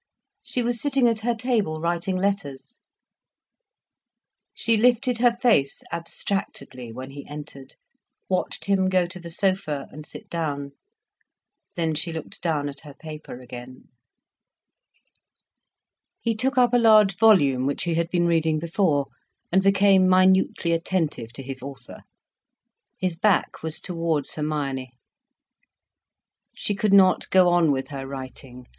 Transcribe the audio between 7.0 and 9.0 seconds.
he entered, watched him